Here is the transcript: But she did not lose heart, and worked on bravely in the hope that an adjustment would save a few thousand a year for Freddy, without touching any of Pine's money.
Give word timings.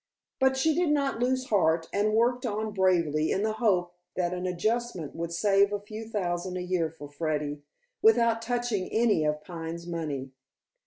But 0.39 0.57
she 0.57 0.73
did 0.73 0.89
not 0.89 1.19
lose 1.19 1.49
heart, 1.51 1.87
and 1.93 2.15
worked 2.15 2.43
on 2.43 2.71
bravely 2.71 3.29
in 3.31 3.43
the 3.43 3.53
hope 3.53 3.93
that 4.15 4.33
an 4.33 4.47
adjustment 4.47 5.15
would 5.15 5.31
save 5.31 5.71
a 5.71 5.79
few 5.79 6.07
thousand 6.09 6.57
a 6.57 6.63
year 6.63 6.89
for 6.89 7.07
Freddy, 7.07 7.61
without 8.01 8.41
touching 8.41 8.89
any 8.91 9.23
of 9.25 9.43
Pine's 9.43 9.85
money. 9.85 10.31